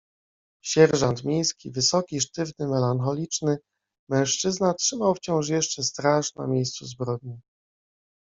[0.63, 3.57] "Sierżant miejski, wysoki, sztywny, melancholiczny
[4.09, 7.41] mężczyzna trzymał wciąż jeszcze straż na miejscu zbrodni."